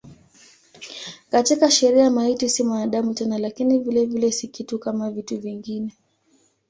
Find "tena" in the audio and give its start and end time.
3.13-3.37